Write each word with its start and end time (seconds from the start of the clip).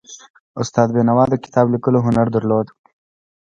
استاد 0.61 0.87
بینوا 0.95 1.25
د 1.29 1.35
کتاب 1.43 1.65
لیکلو 1.73 1.99
هنر 2.05 2.27
درلود. 2.35 2.67